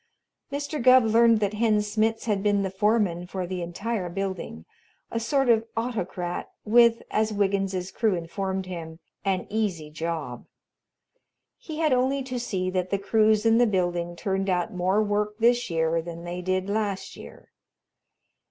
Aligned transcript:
Mr. 0.51 0.81
Gubb 0.81 1.03
learned 1.03 1.39
that 1.41 1.53
Hen 1.53 1.79
Smitz 1.83 2.25
had 2.25 2.41
been 2.41 2.63
the 2.63 2.71
foreman 2.71 3.27
for 3.27 3.45
the 3.45 3.61
entire 3.61 4.09
building 4.09 4.65
a 5.11 5.19
sort 5.19 5.47
of 5.47 5.63
autocrat 5.77 6.49
with, 6.65 7.03
as 7.11 7.31
Wiggins's 7.31 7.91
crew 7.91 8.15
informed 8.15 8.65
him, 8.65 8.97
an 9.23 9.45
easy 9.51 9.91
job. 9.91 10.47
He 11.59 11.77
had 11.77 11.93
only 11.93 12.23
to 12.23 12.39
see 12.39 12.71
that 12.71 12.89
the 12.89 12.97
crews 12.97 13.45
in 13.45 13.59
the 13.59 13.67
building 13.67 14.15
turned 14.15 14.49
out 14.49 14.73
more 14.73 15.03
work 15.03 15.37
this 15.37 15.69
year 15.69 16.01
than 16.01 16.23
they 16.23 16.41
did 16.41 16.67
last 16.67 17.15
year. 17.15 17.51